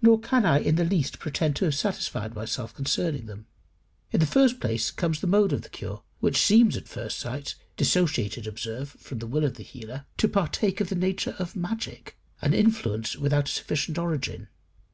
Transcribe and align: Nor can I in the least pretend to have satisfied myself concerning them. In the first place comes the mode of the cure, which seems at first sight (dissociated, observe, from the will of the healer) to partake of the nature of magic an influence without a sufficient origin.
Nor 0.00 0.18
can 0.20 0.46
I 0.46 0.60
in 0.60 0.76
the 0.76 0.86
least 0.86 1.18
pretend 1.18 1.54
to 1.56 1.66
have 1.66 1.74
satisfied 1.74 2.34
myself 2.34 2.74
concerning 2.74 3.26
them. 3.26 3.44
In 4.10 4.20
the 4.20 4.26
first 4.26 4.58
place 4.58 4.90
comes 4.90 5.20
the 5.20 5.26
mode 5.26 5.52
of 5.52 5.60
the 5.60 5.68
cure, 5.68 6.02
which 6.18 6.38
seems 6.40 6.78
at 6.78 6.88
first 6.88 7.18
sight 7.18 7.56
(dissociated, 7.76 8.46
observe, 8.46 8.92
from 8.92 9.18
the 9.18 9.26
will 9.26 9.44
of 9.44 9.56
the 9.56 9.62
healer) 9.62 10.06
to 10.16 10.28
partake 10.28 10.80
of 10.80 10.88
the 10.88 10.94
nature 10.94 11.36
of 11.38 11.54
magic 11.56 12.16
an 12.40 12.54
influence 12.54 13.16
without 13.16 13.50
a 13.50 13.52
sufficient 13.52 13.98
origin. 13.98 14.48